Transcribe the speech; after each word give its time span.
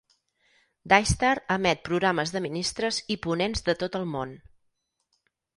Daystar 0.93 1.33
emet 1.57 1.83
programes 1.91 2.33
de 2.37 2.43
ministres 2.47 3.03
i 3.17 3.21
ponents 3.27 3.65
de 3.71 3.79
tot 3.85 3.99
el 4.03 4.09
món. 4.15 4.37